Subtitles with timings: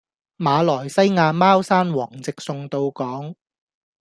[0.37, 3.35] 馬來西亞貓山王直送到港